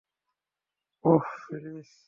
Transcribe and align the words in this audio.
Oh, 1.05 1.27
please. 1.47 1.91